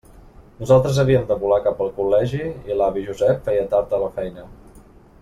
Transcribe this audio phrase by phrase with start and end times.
[0.61, 4.49] Nosaltres havíem de volar cap al col·legi i l'avi Josep feia tard a la feina.